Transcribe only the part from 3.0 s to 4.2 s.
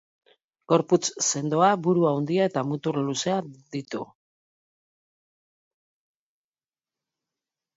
luzea ditu.